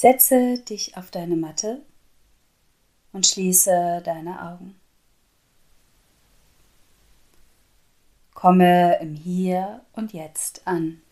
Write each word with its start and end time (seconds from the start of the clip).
Setze 0.00 0.56
dich 0.56 0.96
auf 0.96 1.10
deine 1.10 1.36
Matte 1.36 1.82
und 3.12 3.26
schließe 3.26 4.00
deine 4.02 4.40
Augen. 4.50 4.80
Komme 8.32 8.98
im 9.02 9.14
Hier 9.14 9.84
und 9.92 10.14
Jetzt 10.14 10.66
an. 10.66 11.02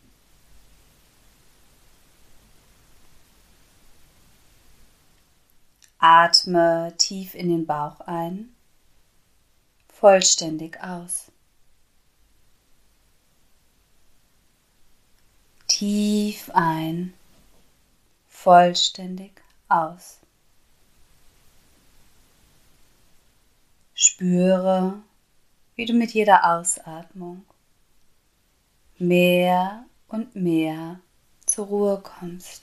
Atme 5.98 6.95
tief 6.96 7.34
in 7.34 7.50
den 7.50 7.66
Bauch 7.66 8.00
ein, 8.00 8.57
vollständig 9.93 10.82
aus. 10.82 11.30
Tief 15.66 16.48
ein, 16.55 17.12
vollständig 18.43 19.32
aus. 19.68 20.21
Spüre, 23.94 25.03
wie 25.75 25.86
du 25.86 25.93
mit 25.93 26.13
jeder 26.13 26.44
Ausatmung 26.44 27.44
mehr 28.96 29.85
und 30.07 30.36
mehr 30.36 31.00
zur 31.46 31.66
Ruhe 31.66 32.00
kommst. 32.00 32.62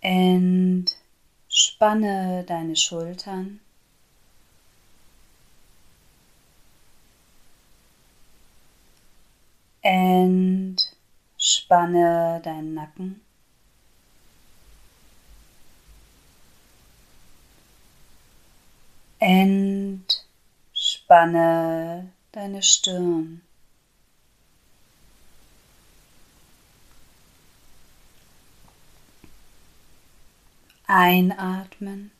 Entspanne 0.00 0.84
deine 2.46 2.76
Schultern. 2.76 3.60
Entspanne 9.88 10.90
deinen 12.42 12.74
Nacken. 12.74 13.24
Entspanne 20.80 22.10
deine 22.32 22.64
Stirn. 22.64 23.42
Einatmen. 30.88 32.10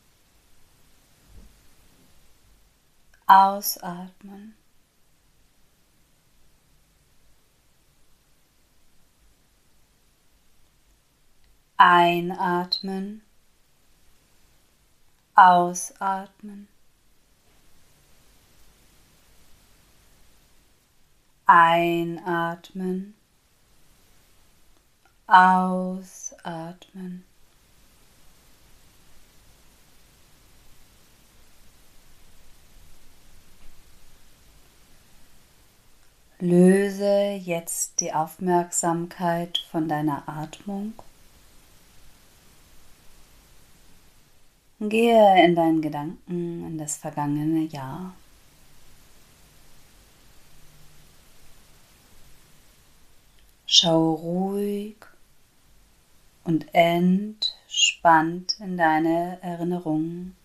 Ausatmen. 3.25 4.55
Einatmen. 11.77 13.21
Ausatmen. 15.35 16.67
Einatmen. 21.45 23.13
Ausatmen. 25.27 27.23
Löse 36.39 37.31
jetzt 37.33 37.99
die 37.99 38.13
Aufmerksamkeit 38.13 39.59
von 39.71 39.87
deiner 39.87 40.27
Atmung. 40.27 40.93
Gehe 44.79 45.43
in 45.43 45.55
deinen 45.55 45.81
Gedanken 45.81 46.65
in 46.67 46.77
das 46.77 46.97
vergangene 46.97 47.65
Jahr. 47.65 48.13
Schau 53.65 54.13
ruhig 54.13 54.97
und 56.43 56.73
entspannt 56.73 58.57
in 58.59 58.77
deine 58.77 59.39
Erinnerungen. 59.41 60.35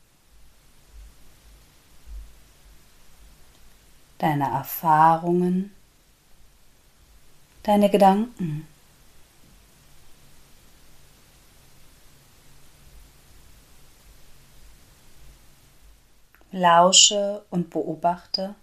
Deine 4.19 4.45
Erfahrungen 4.45 5.73
deine 7.63 7.91
Gedanken. 7.91 8.67
Lausche 16.53 17.43
und 17.49 17.71
beobachte. 17.71 18.55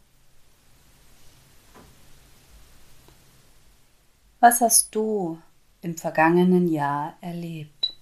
Was 4.40 4.62
hast 4.62 4.94
du 4.94 5.42
im 5.82 5.98
vergangenen 5.98 6.72
Jahr 6.72 7.16
erlebt? 7.20 7.96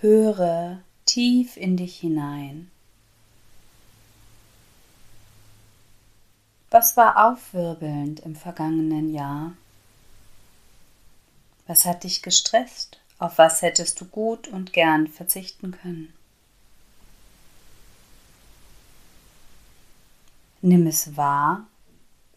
Höre 0.00 0.80
tief 1.04 1.56
in 1.56 1.76
dich 1.76 1.98
hinein. 1.98 2.70
Was 6.70 6.96
war 6.96 7.32
aufwirbelnd 7.32 8.20
im 8.20 8.36
vergangenen 8.36 9.12
Jahr? 9.12 9.54
Was 11.66 11.84
hat 11.84 12.04
dich 12.04 12.22
gestresst? 12.22 13.00
Auf 13.18 13.38
was 13.38 13.60
hättest 13.60 14.00
du 14.00 14.04
gut 14.04 14.46
und 14.46 14.72
gern 14.72 15.08
verzichten 15.08 15.72
können? 15.72 16.14
Nimm 20.62 20.86
es 20.86 21.16
wahr, 21.16 21.66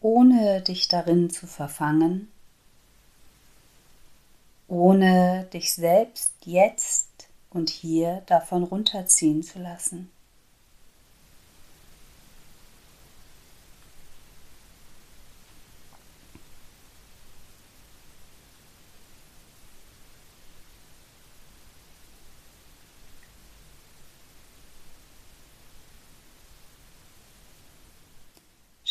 ohne 0.00 0.62
dich 0.62 0.88
darin 0.88 1.30
zu 1.30 1.46
verfangen, 1.46 2.30
ohne 4.66 5.48
dich 5.52 5.74
selbst 5.74 6.32
jetzt 6.44 7.28
und 7.50 7.70
hier 7.70 8.22
davon 8.26 8.64
runterziehen 8.64 9.42
zu 9.42 9.58
lassen. 9.58 10.10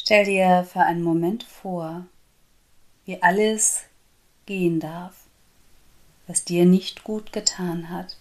Stell 0.03 0.25
dir 0.25 0.67
für 0.71 0.81
einen 0.81 1.01
Moment 1.01 1.43
vor, 1.43 2.05
wie 3.05 3.23
alles 3.23 3.83
gehen 4.45 4.79
darf, 4.79 5.15
was 6.27 6.43
dir 6.43 6.65
nicht 6.65 7.03
gut 7.03 7.31
getan 7.31 7.89
hat. 7.89 8.17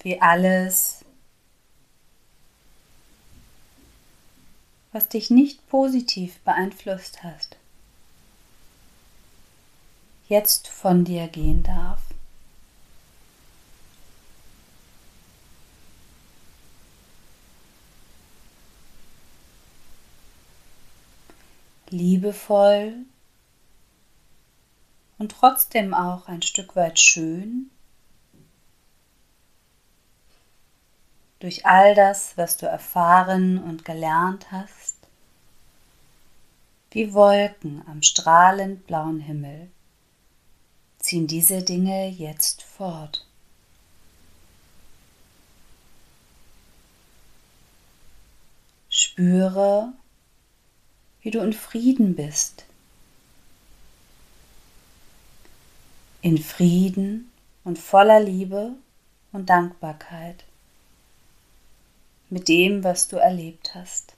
wie 0.00 0.20
alles, 0.20 1.04
was 4.92 5.08
dich 5.08 5.30
nicht 5.30 5.68
positiv 5.68 6.38
beeinflusst 6.40 7.22
hast, 7.22 7.56
jetzt 10.28 10.68
von 10.68 11.04
dir 11.04 11.28
gehen 11.28 11.62
darf. 11.62 12.00
Liebevoll 21.90 22.94
und 25.18 25.32
trotzdem 25.32 25.94
auch 25.94 26.28
ein 26.28 26.42
Stück 26.42 26.76
weit 26.76 26.98
schön 27.00 27.70
durch 31.40 31.66
all 31.66 31.94
das, 31.94 32.36
was 32.36 32.56
du 32.56 32.66
erfahren 32.66 33.62
und 33.62 33.84
gelernt 33.84 34.50
hast, 34.50 34.96
wie 36.90 37.12
Wolken 37.12 37.82
am 37.86 38.02
strahlend 38.02 38.86
blauen 38.86 39.20
Himmel, 39.20 39.70
ziehen 40.98 41.26
diese 41.26 41.62
Dinge 41.62 42.08
jetzt 42.08 42.62
fort. 42.62 43.24
Spüre, 48.88 49.92
wie 51.28 51.30
du 51.30 51.40
in 51.40 51.52
Frieden 51.52 52.14
bist 52.14 52.64
in 56.22 56.38
Frieden 56.38 57.30
und 57.64 57.78
voller 57.78 58.18
Liebe 58.18 58.72
und 59.32 59.50
Dankbarkeit 59.50 60.42
mit 62.30 62.48
dem, 62.48 62.82
was 62.82 63.08
du 63.08 63.16
erlebt 63.16 63.74
hast. 63.74 64.14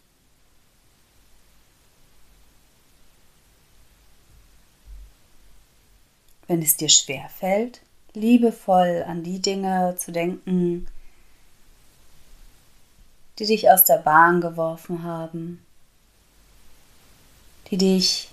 Wenn 6.46 6.62
es 6.62 6.76
dir 6.76 6.90
schwer 6.90 7.28
fällt, 7.28 7.80
liebevoll 8.14 9.04
an 9.04 9.24
die 9.24 9.40
Dinge 9.40 9.96
zu 9.98 10.12
denken, 10.12 10.86
die 13.40 13.46
dich 13.46 13.68
aus 13.68 13.84
der 13.84 13.98
Bahn 13.98 14.40
geworfen 14.40 15.02
haben, 15.02 15.66
die 17.70 17.78
dich 17.78 18.30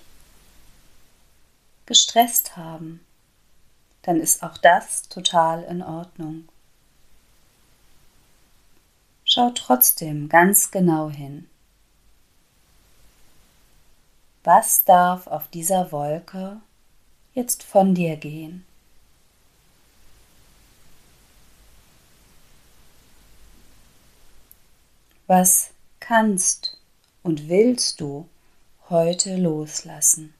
gestresst 1.86 2.56
haben, 2.56 3.04
dann 4.02 4.20
ist 4.20 4.42
auch 4.42 4.58
das 4.58 5.08
total 5.08 5.62
in 5.64 5.82
Ordnung. 5.82 6.48
Schau 9.24 9.50
trotzdem 9.50 10.28
ganz 10.28 10.70
genau 10.70 11.10
hin. 11.10 11.48
Was 14.44 14.84
darf 14.84 15.26
auf 15.26 15.48
dieser 15.48 15.92
Wolke 15.92 16.60
jetzt 17.34 17.62
von 17.62 17.94
dir 17.94 18.16
gehen? 18.16 18.64
Was 25.26 25.70
kannst 26.00 26.78
und 27.22 27.50
willst 27.50 28.00
du 28.00 28.26
heute 28.90 29.36
loslassen? 29.36 30.34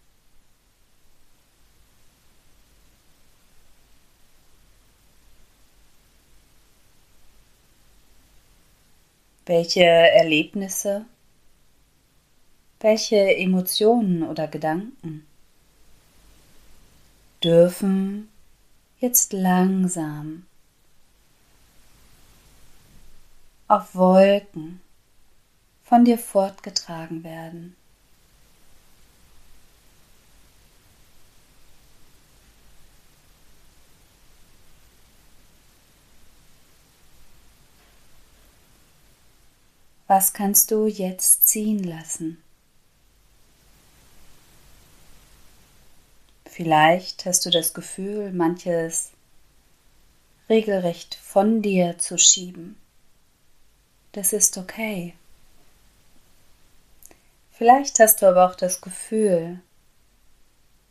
Welche 9.47 9.85
Erlebnisse, 9.85 11.07
welche 12.81 13.37
Emotionen 13.37 14.23
oder 14.23 14.47
Gedanken 14.47 15.27
dürfen 17.43 18.29
jetzt 19.01 19.33
langsam 19.33 20.47
auf 23.69 23.95
Wolken 23.95 24.81
von 25.85 26.05
dir 26.05 26.19
fortgetragen 26.19 27.23
werden. 27.23 27.77
Was 40.09 40.33
kannst 40.33 40.71
du 40.71 40.87
jetzt 40.87 41.49
ziehen 41.49 41.85
lassen? 41.85 42.43
Vielleicht 46.47 47.27
hast 47.27 47.45
du 47.45 47.51
das 47.51 47.75
Gefühl, 47.75 48.33
manches 48.33 49.11
regelrecht 50.49 51.15
von 51.15 51.61
dir 51.61 51.99
zu 51.99 52.17
schieben. 52.17 52.81
Das 54.13 54.33
ist 54.33 54.57
okay. 54.57 55.13
Vielleicht 57.53 58.01
hast 58.01 58.23
du 58.23 58.27
aber 58.27 58.49
auch 58.49 58.55
das 58.55 58.81
Gefühl, 58.81 59.61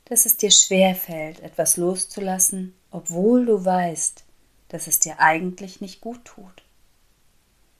dass 0.05 0.27
es 0.27 0.37
dir 0.37 0.51
schwer 0.51 0.93
fällt, 0.93 1.39
etwas 1.39 1.75
loszulassen, 1.75 2.75
obwohl 2.91 3.47
du 3.47 3.65
weißt, 3.65 4.23
dass 4.69 4.85
es 4.85 4.99
dir 4.99 5.19
eigentlich 5.19 5.81
nicht 5.81 6.01
gut 6.01 6.23
tut. 6.23 6.66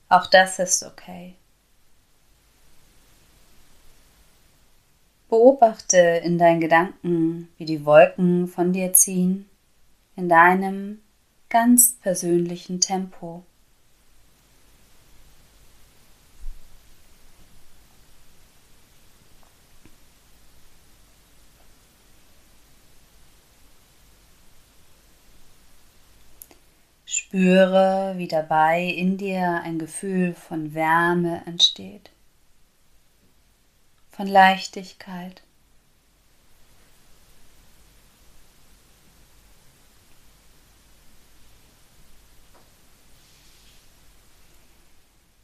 Auch 0.08 0.26
das 0.26 0.58
ist 0.58 0.82
okay. 0.84 1.34
Beobachte 5.28 5.98
in 5.98 6.38
deinen 6.38 6.60
Gedanken, 6.60 7.48
wie 7.58 7.66
die 7.66 7.84
Wolken 7.84 8.48
von 8.48 8.72
dir 8.72 8.94
ziehen, 8.94 9.48
in 10.16 10.28
deinem 10.28 11.02
ganz 11.50 11.92
persönlichen 12.00 12.80
Tempo. 12.80 13.44
Spüre, 27.28 28.14
wie 28.16 28.26
dabei 28.26 28.84
in 28.84 29.18
dir 29.18 29.60
ein 29.62 29.78
Gefühl 29.78 30.32
von 30.32 30.72
Wärme 30.72 31.42
entsteht, 31.44 32.08
von 34.10 34.26
Leichtigkeit. 34.26 35.42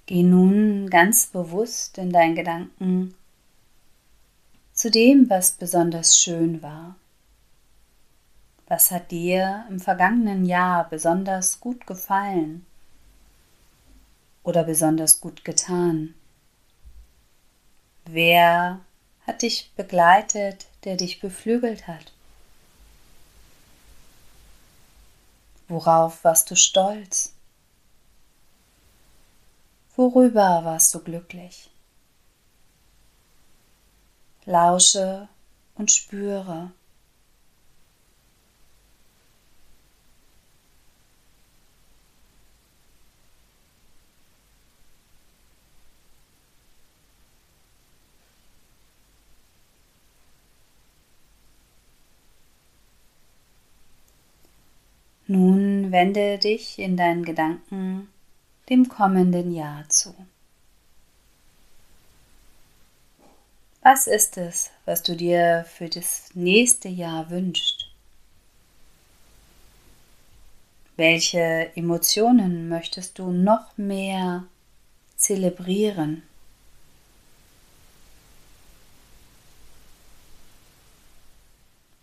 Geh 0.07 0.23
nun 0.23 0.89
ganz 0.89 1.27
bewusst 1.27 1.99
in 1.99 2.15
deinen 2.15 2.35
Gedanken 2.35 3.15
zu 4.73 4.91
dem, 4.91 5.29
was 5.29 5.53
besonders 5.53 6.19
schön 6.19 6.63
war. 6.63 6.97
Was 8.75 8.91
hat 8.91 9.13
dir 9.13 9.65
im 9.69 9.79
vergangenen 9.79 10.45
Jahr 10.45 10.89
besonders 10.89 11.61
gut 11.61 11.87
gefallen 11.87 12.67
oder 14.43 14.65
besonders 14.65 15.21
gut 15.21 15.45
getan? 15.45 16.13
Wer 18.05 18.81
hat 19.29 19.43
dich 19.43 19.71
begleitet, 19.77 20.67
der 20.83 20.97
dich 20.97 21.21
beflügelt 21.21 21.87
hat? 21.87 22.13
Worauf 25.69 26.25
warst 26.25 26.51
du 26.51 26.57
stolz? 26.57 27.33
Worüber 29.95 30.65
warst 30.65 30.93
du 30.97 30.99
glücklich? 30.99 31.71
Lausche 34.47 35.29
und 35.77 35.93
spüre. 35.93 36.73
Nun 55.35 55.91
wende 55.91 56.39
dich 56.39 56.79
in 56.79 56.97
deinen 56.97 57.25
Gedanken 57.25 58.09
dem 58.69 58.89
kommenden 58.89 59.53
Jahr 59.53 59.89
zu. 59.89 60.15
Was 63.83 64.07
ist 64.07 64.37
es, 64.37 64.71
was 64.85 65.03
du 65.03 65.17
dir 65.17 65.67
für 65.69 65.89
das 65.89 66.31
nächste 66.35 66.89
Jahr 66.89 67.31
wünschst? 67.31 67.91
Welche 70.95 71.73
Emotionen 71.75 72.69
möchtest 72.69 73.19
du 73.19 73.33
noch 73.33 73.77
mehr 73.77 74.45
zelebrieren? 75.17 76.23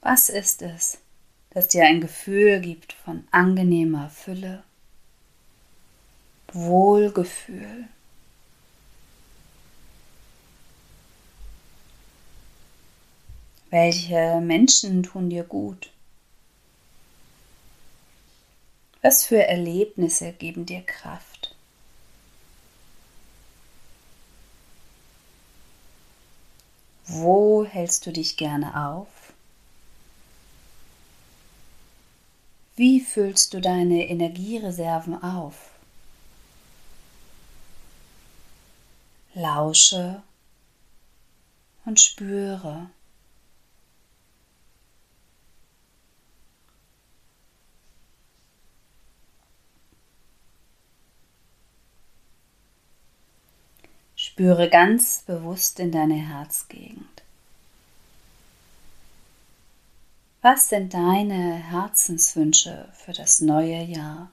Was 0.01 0.27
ist 0.27 0.61
es, 0.61 0.97
das 1.51 1.67
dir 1.67 1.85
ein 1.85 2.01
Gefühl 2.01 2.59
gibt 2.61 2.93
von 2.93 3.27
angenehmer 3.31 4.09
Fülle, 4.09 4.63
Wohlgefühl. 6.53 7.87
Welche 13.69 14.41
Menschen 14.41 15.03
tun 15.03 15.29
dir 15.29 15.43
gut? 15.43 15.91
Was 19.01 19.25
für 19.25 19.43
Erlebnisse 19.43 20.33
geben 20.33 20.65
dir 20.65 20.81
Kraft? 20.81 21.55
Wo 27.07 27.65
hältst 27.65 28.05
du 28.05 28.11
dich 28.11 28.37
gerne 28.37 28.89
auf? 28.89 29.07
Wie 32.75 33.01
füllst 33.01 33.53
du 33.53 33.59
deine 33.59 34.07
Energiereserven 34.09 35.21
auf? 35.21 35.71
Lausche 39.33 40.23
und 41.85 41.99
spüre. 41.99 42.89
Spüre 54.15 54.69
ganz 54.69 55.23
bewusst 55.23 55.79
in 55.79 55.91
deine 55.91 56.15
Herzgegend. 56.15 57.10
Was 60.43 60.69
sind 60.69 60.95
deine 60.95 61.53
Herzenswünsche 61.53 62.89
für 62.93 63.13
das 63.13 63.41
neue 63.41 63.83
Jahr? 63.83 64.31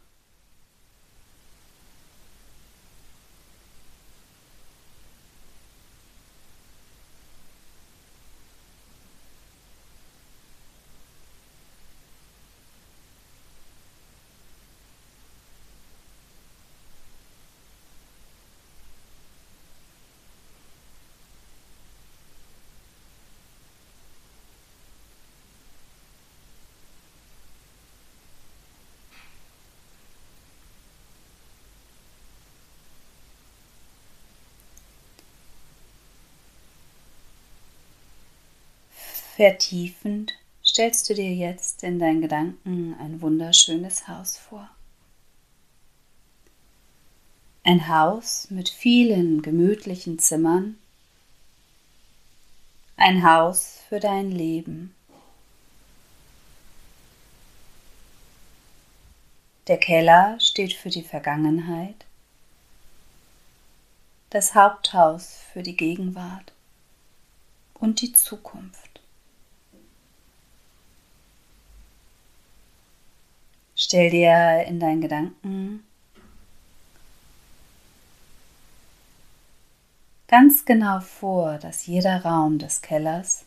Vertiefend 39.39 40.33
stellst 40.65 41.09
du 41.09 41.15
dir 41.15 41.33
jetzt 41.33 41.85
in 41.85 42.01
deinen 42.01 42.21
Gedanken 42.21 42.97
ein 42.99 43.23
wunderschönes 43.23 44.09
Haus 44.09 44.37
vor. 44.37 44.69
Ein 47.63 47.87
Haus 47.87 48.49
mit 48.51 48.69
vielen 48.69 49.41
gemütlichen 49.41 50.19
Zimmern. 50.19 50.77
Ein 52.97 53.23
Haus 53.23 53.79
für 53.89 54.01
dein 54.01 54.33
Leben. 54.33 54.93
Der 59.69 59.79
Keller 59.79 60.41
steht 60.41 60.73
für 60.73 60.91
die 60.91 61.05
Vergangenheit. 61.05 62.07
Das 64.31 64.57
Haupthaus 64.57 65.39
für 65.53 65.63
die 65.63 65.77
Gegenwart 65.77 66.53
und 67.75 68.01
die 68.01 68.13
Zukunft. 68.13 68.88
Stell 73.89 74.11
dir 74.11 74.67
in 74.67 74.81
deinen 74.81 75.01
Gedanken 75.01 75.83
ganz 80.27 80.67
genau 80.67 81.01
vor, 81.01 81.57
dass 81.57 81.87
jeder 81.87 82.23
Raum 82.23 82.59
des 82.59 82.83
Kellers, 82.83 83.47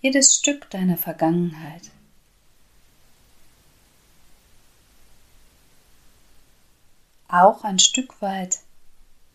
jedes 0.00 0.36
Stück 0.36 0.70
deiner 0.70 0.96
Vergangenheit, 0.96 1.90
auch 7.26 7.64
ein 7.64 7.80
Stück 7.80 8.22
weit 8.22 8.60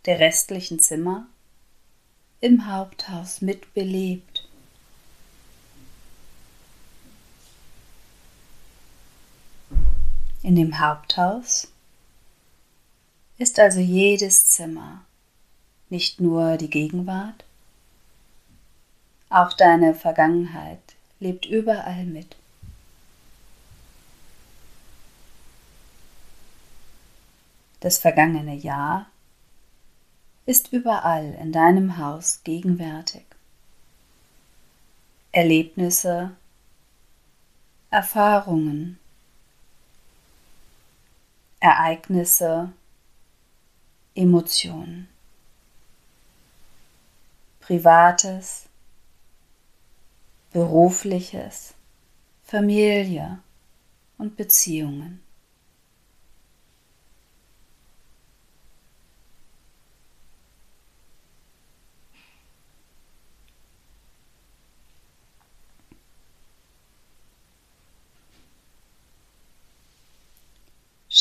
der 0.05 0.21
restlichen 0.21 0.79
Zimmer 0.79 1.27
im 2.39 2.65
Haupthaus 2.65 3.41
mitbelebt. 3.41 4.36
In 10.47 10.55
dem 10.55 10.79
Haupthaus 10.79 11.67
ist 13.37 13.59
also 13.59 13.81
jedes 13.81 14.49
Zimmer 14.49 15.03
nicht 15.89 16.21
nur 16.21 16.55
die 16.55 16.69
Gegenwart, 16.69 17.43
auch 19.29 19.51
deine 19.51 19.93
Vergangenheit 19.93 20.79
lebt 21.19 21.45
überall 21.45 22.05
mit. 22.05 22.37
Das 27.81 27.97
vergangene 27.97 28.55
Jahr 28.55 29.07
ist 30.45 30.71
überall 30.71 31.33
in 31.41 31.51
deinem 31.51 31.97
Haus 31.97 32.39
gegenwärtig. 32.45 33.25
Erlebnisse, 35.33 36.31
Erfahrungen, 37.89 38.97
Ereignisse, 41.67 42.71
Emotionen. 44.15 45.09
Privates, 47.59 48.69
berufliches, 50.53 51.73
Familie 52.41 53.39
und 54.17 54.37
Beziehungen. 54.37 55.21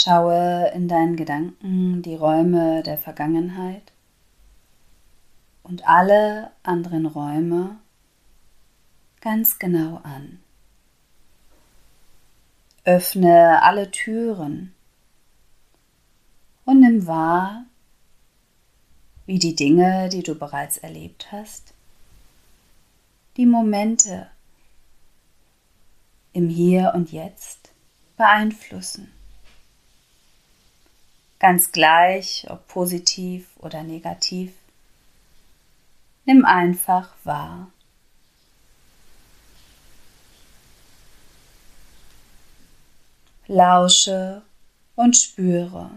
Schaue 0.06 0.68
in 0.68 0.86
deinen 0.86 1.16
Gedanken 1.16 2.00
die 2.00 2.14
Räume 2.14 2.84
der 2.84 2.96
Vergangenheit 2.96 3.90
und 5.64 5.88
alle 5.88 6.52
anderen 6.62 7.06
Räume 7.06 7.76
ganz 9.20 9.58
genau 9.58 9.96
an. 10.04 10.38
Öffne 12.84 13.60
alle 13.64 13.90
Türen 13.90 14.76
und 16.66 16.78
nimm 16.78 17.08
wahr, 17.08 17.64
wie 19.24 19.40
die 19.40 19.56
Dinge, 19.56 20.08
die 20.08 20.22
du 20.22 20.36
bereits 20.36 20.78
erlebt 20.78 21.32
hast, 21.32 21.74
die 23.36 23.46
Momente 23.46 24.30
im 26.32 26.48
Hier 26.48 26.92
und 26.94 27.10
Jetzt 27.10 27.72
beeinflussen 28.16 29.10
ganz 31.38 31.72
gleich, 31.72 32.46
ob 32.48 32.66
positiv 32.68 33.48
oder 33.58 33.82
negativ. 33.82 34.52
Nimm 36.24 36.44
einfach 36.44 37.14
wahr. 37.24 37.70
Lausche 43.46 44.42
und 44.96 45.16
spüre. 45.16 45.90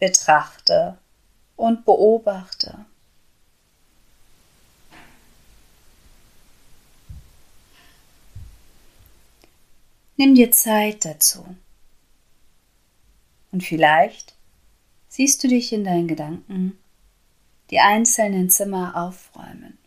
Betrachte 0.00 0.98
und 1.56 1.84
beobachte. 1.84 2.86
Nimm 10.18 10.34
dir 10.34 10.50
Zeit 10.50 11.04
dazu. 11.04 11.46
Und 13.52 13.62
vielleicht 13.62 14.34
siehst 15.08 15.42
du 15.44 15.48
dich 15.48 15.72
in 15.72 15.84
deinen 15.84 16.08
Gedanken 16.08 16.76
die 17.70 17.78
einzelnen 17.78 18.50
Zimmer 18.50 18.96
aufräumen. 18.96 19.78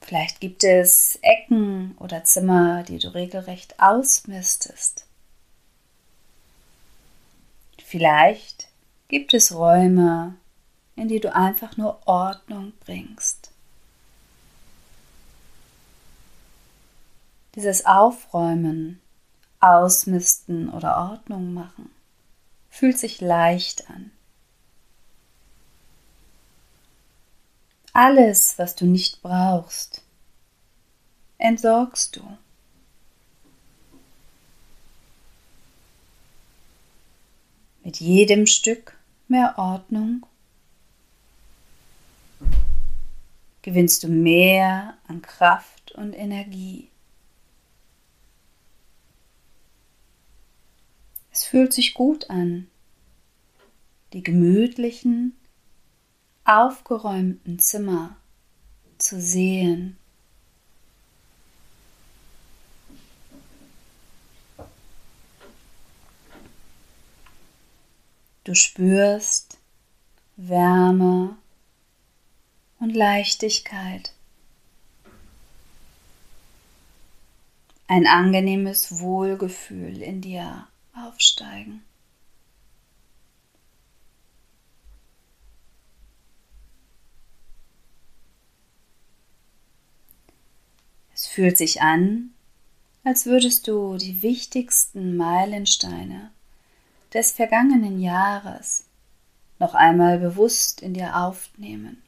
Vielleicht 0.00 0.40
gibt 0.40 0.64
es 0.64 1.18
Ecken 1.22 1.94
oder 1.98 2.24
Zimmer, 2.24 2.84
die 2.84 2.98
du 2.98 3.14
regelrecht 3.14 3.78
ausmistest. 3.78 5.06
Vielleicht 7.84 8.68
gibt 9.08 9.34
es 9.34 9.54
Räume, 9.54 10.36
in 10.96 11.08
die 11.08 11.20
du 11.20 11.34
einfach 11.34 11.76
nur 11.76 12.06
Ordnung 12.06 12.72
bringst. 12.80 13.53
Dieses 17.54 17.86
Aufräumen, 17.86 19.00
Ausmisten 19.60 20.68
oder 20.70 20.96
Ordnung 20.96 21.54
machen 21.54 21.90
fühlt 22.68 22.98
sich 22.98 23.20
leicht 23.20 23.88
an. 23.88 24.10
Alles, 27.92 28.58
was 28.58 28.74
du 28.74 28.86
nicht 28.86 29.22
brauchst, 29.22 30.02
entsorgst 31.38 32.16
du. 32.16 32.38
Mit 37.84 38.00
jedem 38.00 38.46
Stück 38.46 38.98
mehr 39.28 39.54
Ordnung 39.56 40.26
gewinnst 43.62 44.02
du 44.02 44.08
mehr 44.08 44.98
an 45.06 45.22
Kraft 45.22 45.92
und 45.92 46.12
Energie. 46.14 46.90
Es 51.34 51.42
fühlt 51.42 51.72
sich 51.72 51.94
gut 51.94 52.30
an, 52.30 52.68
die 54.12 54.22
gemütlichen, 54.22 55.36
aufgeräumten 56.44 57.58
Zimmer 57.58 58.16
zu 58.98 59.20
sehen. 59.20 59.98
Du 68.44 68.54
spürst 68.54 69.58
Wärme 70.36 71.36
und 72.78 72.94
Leichtigkeit. 72.94 74.12
Ein 77.88 78.06
angenehmes 78.06 79.00
Wohlgefühl 79.00 80.00
in 80.00 80.20
dir 80.20 80.68
aufsteigen. 80.94 81.82
Es 91.14 91.26
fühlt 91.26 91.56
sich 91.56 91.80
an, 91.80 92.30
als 93.04 93.26
würdest 93.26 93.68
du 93.68 93.96
die 93.96 94.22
wichtigsten 94.22 95.16
Meilensteine 95.16 96.30
des 97.12 97.32
vergangenen 97.32 98.00
Jahres 98.00 98.84
noch 99.58 99.74
einmal 99.74 100.18
bewusst 100.18 100.82
in 100.82 100.94
dir 100.94 101.16
aufnehmen. 101.16 102.02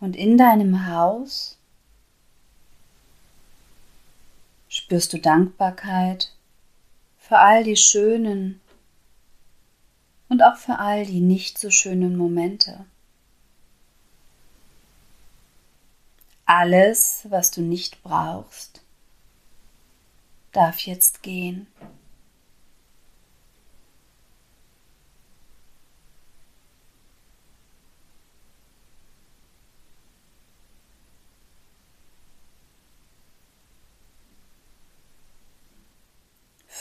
Und 0.00 0.16
in 0.16 0.36
deinem 0.36 0.88
Haus 0.88 1.56
spürst 4.82 5.12
du 5.12 5.18
Dankbarkeit 5.18 6.32
für 7.16 7.38
all 7.38 7.62
die 7.62 7.76
schönen 7.76 8.60
und 10.28 10.42
auch 10.42 10.56
für 10.56 10.80
all 10.80 11.06
die 11.06 11.20
nicht 11.20 11.56
so 11.56 11.70
schönen 11.70 12.16
Momente. 12.16 12.84
Alles, 16.46 17.24
was 17.30 17.52
du 17.52 17.60
nicht 17.60 18.02
brauchst, 18.02 18.82
darf 20.50 20.80
jetzt 20.80 21.22
gehen. 21.22 21.68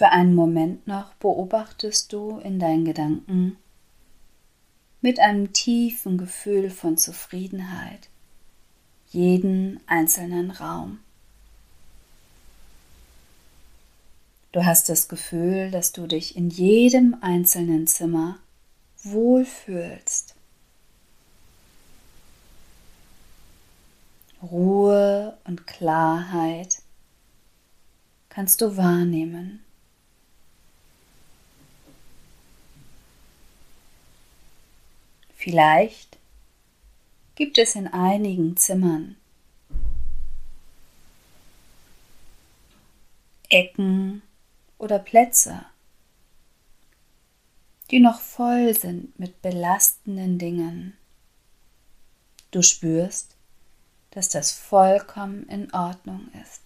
Für 0.02 0.10
einen 0.10 0.34
Moment 0.34 0.88
noch 0.88 1.14
beobachtest 1.14 2.12
du 2.12 2.40
in 2.40 2.58
deinen 2.58 2.86
Gedanken 2.86 3.58
mit 5.00 5.20
einem 5.20 5.54
tiefen 5.54 6.18
Gefühl 6.18 6.72
von 6.72 6.98
Zufriedenheit 6.98 8.10
jeden 9.12 9.80
einzelnen 9.86 10.50
Raum. 10.50 11.02
Du 14.54 14.66
hast 14.66 14.90
das 14.90 15.08
Gefühl, 15.08 15.70
dass 15.70 15.92
du 15.92 16.08
dich 16.08 16.36
in 16.36 16.50
jedem 16.50 17.18
einzelnen 17.22 17.86
Zimmer 17.86 18.40
wohlfühlst. 19.04 20.34
Ruhe 24.42 25.38
und 25.44 25.68
Klarheit 25.68 26.82
kannst 28.30 28.62
du 28.62 28.78
wahrnehmen. 28.78 29.64
Vielleicht 35.42 36.20
gibt 37.34 37.58
es 37.58 37.74
in 37.74 37.88
einigen 37.88 38.58
Zimmern 38.58 39.16
Ecken 43.50 44.22
oder 44.78 45.00
Plätze, 45.00 45.66
die 47.90 48.00
noch 48.00 48.22
voll 48.22 48.78
sind 48.78 49.20
mit 49.20 49.42
belastenden 49.42 50.38
Dingen. 50.38 50.96
Du 52.52 52.62
spürst, 52.62 53.36
dass 54.12 54.30
das 54.30 54.52
vollkommen 54.52 55.50
in 55.50 55.74
Ordnung 55.74 56.30
ist. 56.44 56.62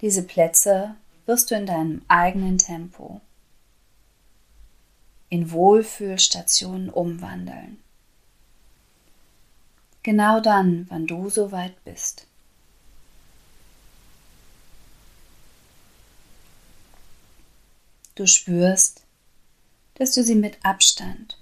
Diese 0.00 0.24
Plätze 0.24 0.96
wirst 1.26 1.52
du 1.52 1.54
in 1.54 1.66
deinem 1.66 2.02
eigenen 2.08 2.58
Tempo 2.58 3.20
in 5.30 5.50
Wohlfühlstationen 5.52 6.90
umwandeln. 6.90 7.78
Genau 10.02 10.40
dann, 10.40 10.86
wann 10.90 11.06
du 11.06 11.30
soweit 11.30 11.82
bist. 11.84 12.26
Du 18.14 18.26
spürst, 18.26 19.04
dass 19.94 20.12
du 20.12 20.22
sie 20.22 20.34
mit 20.34 20.58
Abstand 20.64 21.38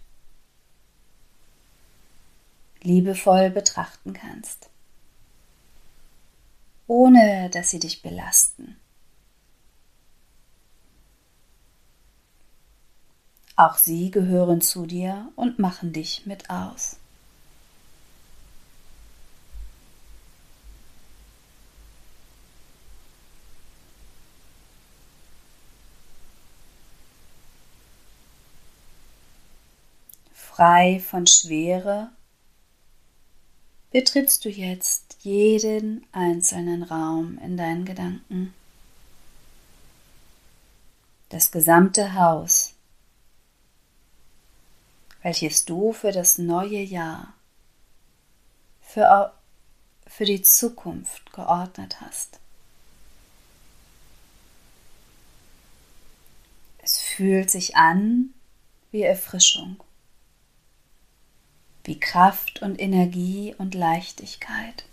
liebevoll 2.82 3.50
betrachten 3.50 4.12
kannst, 4.12 4.68
ohne 6.86 7.50
dass 7.50 7.70
sie 7.70 7.80
dich 7.80 8.02
belasten. 8.02 8.76
Auch 13.58 13.76
sie 13.76 14.12
gehören 14.12 14.60
zu 14.60 14.86
dir 14.86 15.32
und 15.34 15.58
machen 15.58 15.92
dich 15.92 16.26
mit 16.26 16.48
aus. 16.48 16.96
Frei 30.32 31.00
von 31.00 31.26
Schwere 31.26 32.10
betrittst 33.90 34.44
du 34.44 34.50
jetzt 34.50 35.16
jeden 35.22 36.06
einzelnen 36.12 36.84
Raum 36.84 37.38
in 37.38 37.56
deinen 37.56 37.84
Gedanken. 37.84 38.54
Das 41.30 41.50
gesamte 41.50 42.14
Haus 42.14 42.77
welches 45.28 45.66
du 45.66 45.92
für 45.92 46.10
das 46.10 46.38
neue 46.38 46.80
Jahr, 46.80 47.34
für, 48.80 49.34
für 50.06 50.24
die 50.24 50.40
Zukunft 50.40 51.34
geordnet 51.34 52.00
hast. 52.00 52.40
Es 56.78 56.98
fühlt 56.98 57.50
sich 57.50 57.76
an 57.76 58.32
wie 58.90 59.02
Erfrischung, 59.02 59.76
wie 61.84 62.00
Kraft 62.00 62.62
und 62.62 62.80
Energie 62.80 63.54
und 63.58 63.74
Leichtigkeit. 63.74 64.86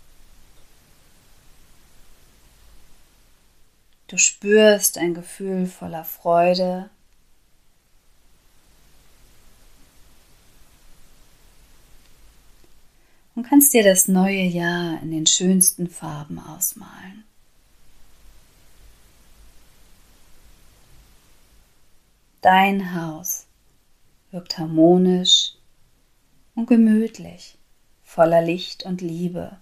Du 4.08 4.18
spürst 4.18 4.98
ein 4.98 5.14
Gefühl 5.14 5.66
voller 5.66 6.04
Freude 6.04 6.90
und 13.36 13.42
kannst 13.44 13.74
dir 13.74 13.84
das 13.84 14.08
neue 14.08 14.42
Jahr 14.42 15.00
in 15.02 15.10
den 15.10 15.26
schönsten 15.26 15.88
Farben 15.88 16.38
ausmalen. 16.38 17.24
Dein 22.40 22.94
Haus 22.94 23.46
wirkt 24.30 24.58
harmonisch 24.58 25.52
und 26.54 26.66
gemütlich, 26.66 27.58
voller 28.02 28.40
Licht 28.40 28.84
und 28.84 29.02
Liebe. 29.02 29.58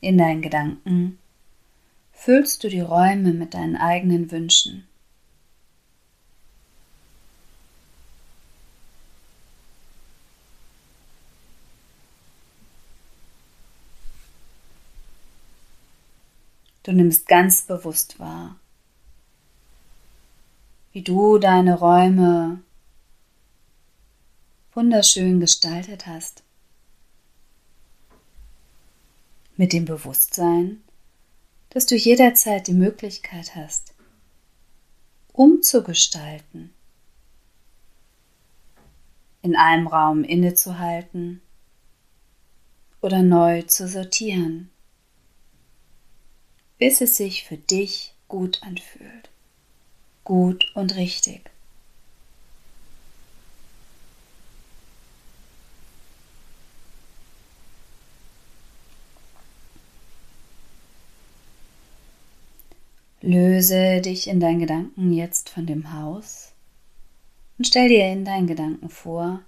In 0.00 0.16
deinen 0.16 0.40
Gedanken 0.40 1.18
füllst 2.12 2.64
du 2.64 2.68
die 2.68 2.80
Räume 2.80 3.34
mit 3.34 3.52
deinen 3.52 3.76
eigenen 3.76 4.30
Wünschen. 4.30 4.86
Du 16.90 16.96
nimmst 16.96 17.28
ganz 17.28 17.62
bewusst 17.62 18.18
wahr, 18.18 18.58
wie 20.90 21.02
du 21.02 21.38
deine 21.38 21.78
Räume 21.78 22.64
wunderschön 24.72 25.38
gestaltet 25.38 26.08
hast. 26.08 26.42
Mit 29.56 29.72
dem 29.72 29.84
Bewusstsein, 29.84 30.82
dass 31.68 31.86
du 31.86 31.94
jederzeit 31.94 32.66
die 32.66 32.74
Möglichkeit 32.74 33.54
hast, 33.54 33.94
umzugestalten, 35.32 36.74
in 39.42 39.54
einem 39.54 39.86
Raum 39.86 40.24
innezuhalten 40.24 41.40
oder 43.00 43.22
neu 43.22 43.62
zu 43.62 43.86
sortieren, 43.86 44.70
bis 46.80 47.02
es 47.02 47.16
sich 47.18 47.44
für 47.44 47.58
dich 47.58 48.14
gut 48.26 48.62
anfühlt, 48.62 49.28
gut 50.24 50.72
und 50.74 50.96
richtig. 50.96 51.42
Löse 63.20 64.00
dich 64.00 64.26
in 64.26 64.40
deinen 64.40 64.60
Gedanken 64.60 65.12
jetzt 65.12 65.50
von 65.50 65.66
dem 65.66 65.92
Haus 65.92 66.52
und 67.58 67.66
stell 67.66 67.90
dir 67.90 68.10
in 68.10 68.24
deinen 68.24 68.46
Gedanken 68.46 68.88
vor, 68.88 69.42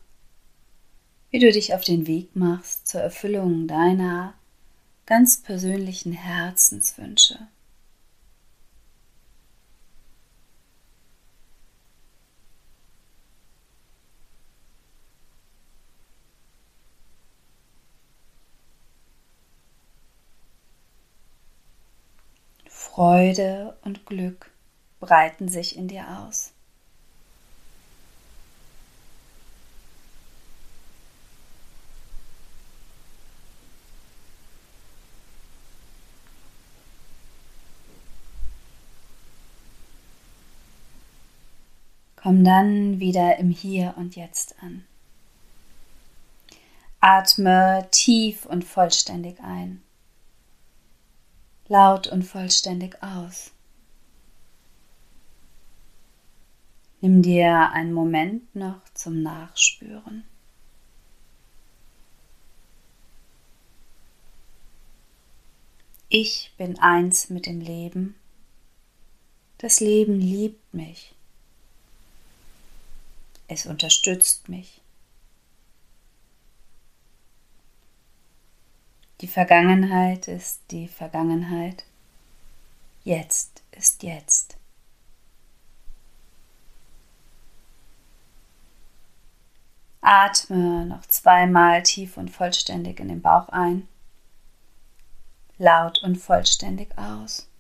wie 1.31 1.39
du 1.39 1.51
dich 1.51 1.73
auf 1.73 1.83
den 1.83 2.07
Weg 2.07 2.37
machst 2.37 2.87
zur 2.87 3.01
Erfüllung 3.01 3.67
deiner 3.67 4.35
ganz 5.13 5.43
persönlichen 5.43 6.13
Herzenswünsche. 6.13 7.39
Freude 22.67 23.77
und 23.83 24.07
Glück 24.07 24.51
breiten 24.99 25.49
sich 25.49 25.77
in 25.77 25.89
dir 25.89 26.21
aus. 26.21 26.55
Komm 42.23 42.45
dann 42.45 43.01
wieder 43.01 43.39
im 43.39 43.51
Hier 43.51 43.95
und 43.97 44.17
Jetzt 44.17 44.55
an. 44.63 44.85
Atme 47.01 47.89
tief 47.91 48.47
und 48.47 48.65
vollständig 48.65 49.41
ein 49.41 49.83
laut 51.73 52.07
und 52.07 52.23
vollständig 52.23 53.03
aus. 53.03 53.51
Nimm 57.01 57.23
dir 57.23 57.71
einen 57.71 57.95
Moment 57.95 58.55
noch 58.55 58.83
zum 58.93 59.23
Nachspüren. 59.23 60.25
Ich 66.11 66.53
bin 66.59 66.79
eins 66.79 67.31
mit 67.31 67.47
dem 67.47 67.63
Leben. 67.63 68.15
Das 69.57 69.81
Leben 69.81 70.21
liebt 70.21 70.75
mich. 70.75 71.15
Es 73.55 73.67
unterstützt 73.67 74.49
mich. 74.49 74.81
Die 79.21 79.29
Vergangenheit 79.29 80.27
ist 80.27 80.63
die 80.71 80.89
Vergangenheit. 80.89 81.85
Jetzt 83.05 83.63
ist 83.73 84.05
jetzt. 84.05 84.57
Atme 90.01 90.87
noch 90.87 91.05
zweimal 91.05 91.83
tief 91.83 92.17
und 92.17 92.31
vollständig 92.31 93.01
in 93.01 93.09
den 93.09 93.21
Bauch 93.21 93.51
ein, 93.51 93.87
laut 95.59 96.03
und 96.03 96.17
vollständig 96.17 96.97
aus. 96.97 97.52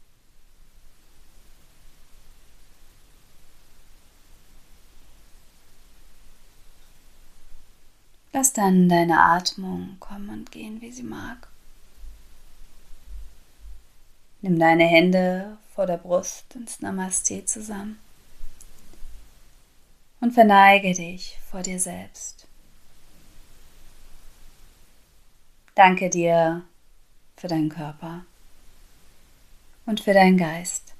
Lass 8.32 8.52
dann 8.52 8.88
deine 8.88 9.20
Atmung 9.20 9.96
kommen 10.00 10.30
und 10.30 10.50
gehen, 10.50 10.80
wie 10.80 10.90
sie 10.90 11.02
mag. 11.02 11.48
Nimm 14.40 14.58
deine 14.58 14.84
Hände 14.84 15.58
vor 15.74 15.86
der 15.86 15.98
Brust 15.98 16.54
ins 16.54 16.80
Namaste 16.80 17.44
zusammen 17.44 17.98
und 20.20 20.32
verneige 20.32 20.92
dich 20.94 21.38
vor 21.50 21.62
dir 21.62 21.78
selbst. 21.78 22.46
Danke 25.74 26.10
dir 26.10 26.62
für 27.36 27.48
deinen 27.48 27.68
Körper 27.68 28.24
und 29.86 30.00
für 30.00 30.14
deinen 30.14 30.38
Geist. 30.38 30.94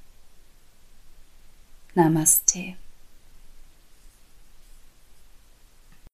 Namaste. 1.94 2.74